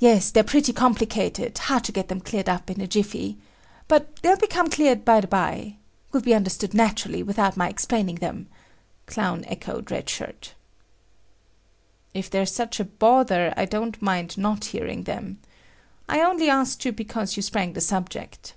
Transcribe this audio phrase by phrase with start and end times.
[0.00, 3.38] "Yes, they're pretty complicated; hard to get them cleared up in a jiffy.
[3.86, 5.76] But they'll become clear by the bye.
[6.10, 8.48] Will be understood naturally without my explaining them,"
[9.06, 10.54] Clown echoed Red Shirt.
[12.12, 15.38] "If they're such a bother, I don't mind not hearing them.
[16.08, 18.54] I only asked you because you sprang the subject."